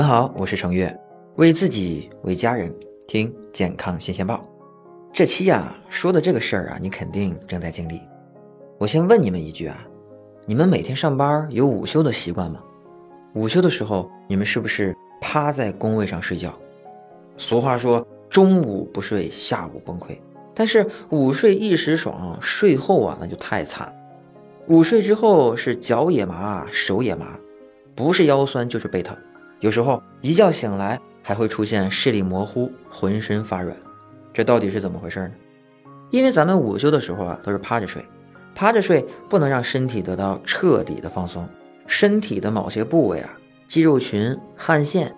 [0.00, 0.98] 你们好，我是程月，
[1.36, 2.74] 为自己为家人
[3.06, 4.40] 听健康新鲜报。
[5.12, 8.00] 这期呀说的这个事儿啊，你肯定正在经历。
[8.78, 9.76] 我先问你们一句啊，
[10.46, 12.62] 你们每天上班有午休的习惯吗？
[13.34, 16.50] 午休的时候，你们是不是趴在工位上睡觉？
[17.36, 20.16] 俗话说，中午不睡，下午崩溃。
[20.54, 23.94] 但是午睡一时爽，睡后啊那就太惨。
[24.66, 27.38] 午睡之后是脚也麻，手也麻，
[27.94, 29.14] 不是腰酸就是背疼。
[29.60, 33.76] 有时候一觉醒来还会出现视力模糊、浑身发软，
[34.32, 35.32] 这到底是怎么回事呢？
[36.10, 38.04] 因为咱们午休的时候啊都是趴着睡，
[38.54, 41.46] 趴着睡不能让身体得到彻底的放松，
[41.86, 43.30] 身体的某些部位啊、
[43.68, 45.14] 肌肉群、汗腺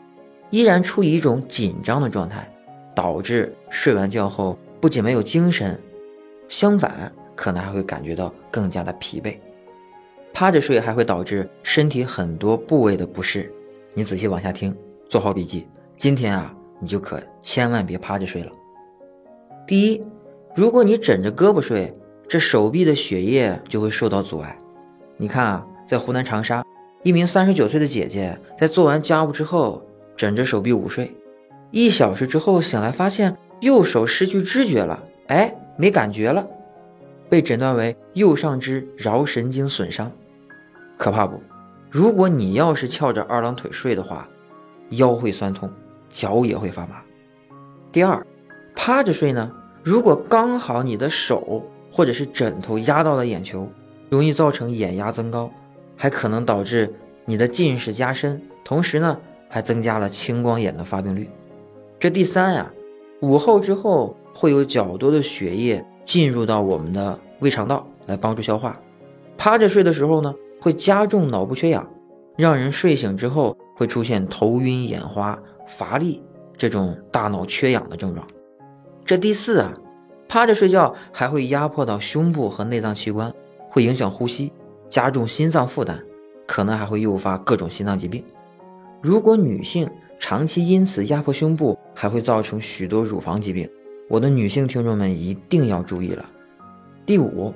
[0.51, 2.53] 依然处于一种紧张的状态，
[2.97, 5.81] 导致睡完觉后不仅没有精神，
[6.49, 9.37] 相反可能还会感觉到更加的疲惫。
[10.35, 13.51] 趴着睡还会导致身体很多部位的不适。
[13.95, 14.75] 你仔细往下听，
[15.07, 15.69] 做好笔记。
[15.97, 18.51] 今天啊，你就可千万别趴着睡了。
[19.67, 20.03] 第一，
[20.55, 21.93] 如果你枕着胳膊睡，
[22.27, 24.57] 这手臂的血液就会受到阻碍。
[25.19, 26.65] 你看啊，在湖南长沙，
[27.03, 29.83] 一名三十九岁的姐姐在做完家务之后，
[30.17, 31.15] 枕着手臂午睡，
[31.71, 36.49] 一小时之后醒来，发现右手失去知觉了，哎，没感觉了，
[37.29, 40.11] 被诊断为右上肢桡神经损伤，
[40.97, 41.39] 可怕不？
[41.93, 44.27] 如果你要是翘着二郎腿睡的话，
[44.93, 45.71] 腰会酸痛，
[46.09, 47.03] 脚也会发麻。
[47.93, 48.27] 第二，
[48.75, 51.63] 趴着睡呢，如果刚好你的手
[51.93, 53.69] 或者是枕头压到了眼球，
[54.09, 55.51] 容易造成眼压增高，
[55.95, 56.91] 还可能导致
[57.27, 59.19] 你的近视加深，同时呢，
[59.51, 61.29] 还增加了青光眼的发病率。
[62.01, 62.73] 这第三呀，
[63.21, 68.81] 午后之后会有较多的血液进入到我们的胃肠道来帮助消化，
[69.37, 70.35] 趴着睡的时候呢。
[70.63, 71.85] 会加重脑部缺氧，
[72.39, 76.23] 让人睡醒之后会出现头晕眼花、乏力
[76.57, 78.25] 这种大脑缺氧的症状。
[79.05, 79.73] 这第四啊，
[80.29, 83.35] 趴着睡觉还会压迫到胸部和内脏器官，
[83.71, 84.53] 会影响呼吸，
[84.89, 85.99] 加重心脏负担，
[86.47, 88.25] 可能还会诱发各种心脏疾病。
[89.03, 89.91] 如果女性
[90.21, 93.69] 长期因此压迫胸部，还会造成许多乳房疾病。
[94.09, 96.25] 我的女性听众们一定要注意了。
[97.05, 97.53] 第五。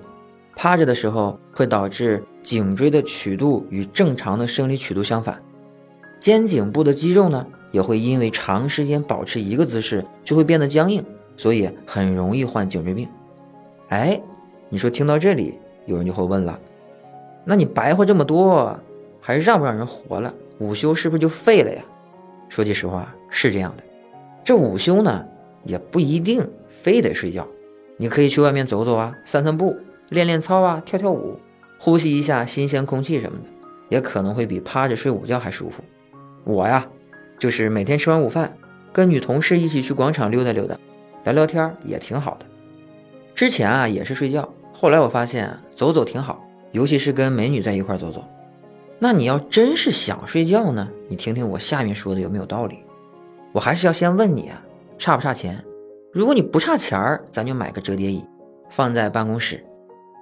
[0.59, 5.37] 趴着的时候会导致颈椎的曲度与正常的生理曲度相反，
[6.21, 11.05] 肩颈部的肌肉呢也会因为长时间保持一个姿势就会变得僵硬，
[11.37, 13.09] 所以很容易患颈椎病。
[13.89, 14.21] 哎，
[14.69, 16.57] 你说听到这里，有人就会问了，
[17.45, 18.79] 那你白话这么多，
[19.21, 20.33] 还让不让人活了？
[20.61, 21.83] 午休是不是就废了呀？
[22.49, 23.83] 说句实话，是这样的，
[24.45, 25.27] 这午休呢
[25.65, 27.45] 也不一定非得睡觉，
[27.97, 29.77] 你可以去外面走走啊，散散步。
[30.11, 31.37] 练练操啊，跳跳舞，
[31.79, 33.49] 呼吸一下新鲜空气什么的，
[33.89, 35.83] 也可能会比趴着睡午觉还舒服。
[36.45, 36.87] 我呀，
[37.39, 38.57] 就是每天吃完午饭，
[38.93, 40.77] 跟女同事一起去广场溜达溜达，
[41.25, 42.47] 聊聊天也挺好的。
[43.35, 46.43] 之前啊也是睡觉，后来我发现走走挺好，
[46.73, 48.25] 尤其是跟美女在一块走走。
[48.99, 52.79] 那你要真是想睡觉呢，你听听我下面说的有没有道理？
[53.53, 54.63] 我还是要先问你啊，
[54.97, 55.63] 差不差钱？
[56.13, 58.25] 如果你不差钱儿，咱就买个折叠椅，
[58.71, 59.63] 放在办公室。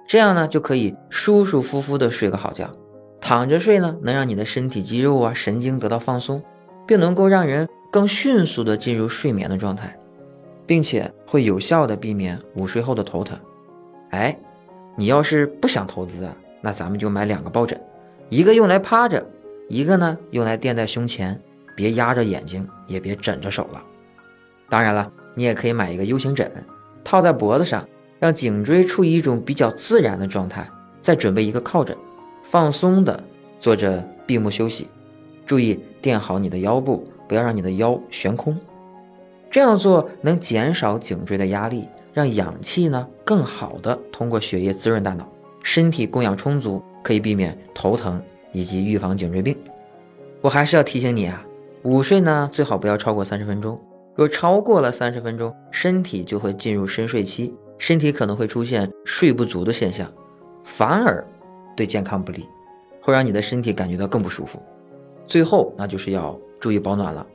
[0.07, 2.71] 这样呢，就可以舒舒服服的睡个好觉。
[3.19, 6.43] 躺着睡呢，能让你的身体肌肉啊、神经得到放松，
[6.85, 9.97] 并能够让人更迅速的进入睡眠的状态，
[10.67, 13.35] 并且会有效的避免午睡后的头疼。
[14.11, 14.37] 哎，
[14.95, 17.81] 你要是不想投资啊，那咱们就买两个抱枕，
[18.29, 19.25] 一个用来趴着，
[19.69, 21.41] 一个呢用来垫在胸前，
[21.75, 23.83] 别压着眼睛，也别枕着手了。
[24.69, 26.51] 当然了，你也可以买一个 U 型枕，
[27.03, 27.83] 套在脖子上。
[28.19, 30.67] 让颈椎处于一种比较自然的状态，
[31.01, 31.95] 再准备一个靠枕，
[32.43, 33.21] 放松的
[33.59, 34.87] 坐着闭目休息，
[35.45, 38.57] 注意垫好你的腰部，不要让你的腰悬空。
[39.51, 45.29] 这样做能减少颈椎的压力，让氧气呢更好的通过血液滋润大脑，
[45.63, 48.21] 身体供氧充足，可以避免头疼
[48.51, 49.55] 以及预防颈椎病。
[50.41, 51.45] 我还是要提醒你啊，
[51.83, 53.79] 午睡呢最好不要超过三十分钟，
[54.15, 57.53] 若超过了三十分钟，身体就会进入深睡期。
[57.77, 60.11] 身体可能会出现睡不足的现象，
[60.63, 61.25] 反而
[61.75, 62.47] 对健康不利，
[63.01, 64.61] 会让你的身体感觉到更不舒服。
[65.27, 67.25] 最后，那就是要注意保暖了。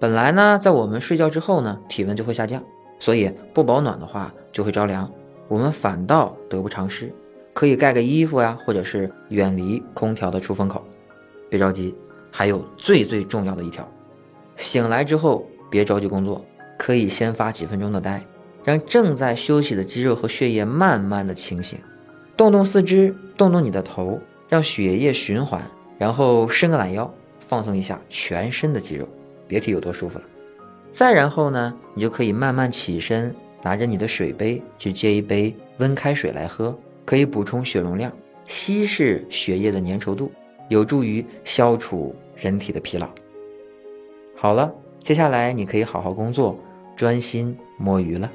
[0.00, 2.62] 本来呢，在我们睡觉之后呢，体温就会下降，
[2.98, 5.10] 所以不保暖的话就会着凉，
[5.48, 7.12] 我们反倒得不偿失。
[7.52, 10.84] 可以盖个衣服呀，或者是远离空调的出风口。
[11.48, 11.94] 别着急，
[12.32, 13.88] 还有最最重要的一条：
[14.56, 16.44] 醒来之后别着急工作，
[16.76, 18.20] 可以先发几分钟的呆。
[18.64, 21.78] 让正在休息的肌肉和血液慢慢的清醒，
[22.36, 24.18] 动动四肢，动动你的头，
[24.48, 25.62] 让血液循环，
[25.98, 29.06] 然后伸个懒腰，放松一下全身的肌肉，
[29.46, 30.24] 别提有多舒服了。
[30.90, 38.10] 再然后呢，你就可以慢慢起身，拿着你的水杯去接一杯温开水来喝，可以补充血容量，
[38.46, 40.32] 稀释血液的粘稠度，
[40.68, 43.06] 有助于消除人体的疲劳。
[44.36, 46.58] 好了，接下来你可以好好工作，
[46.96, 48.30] 专心摸鱼了。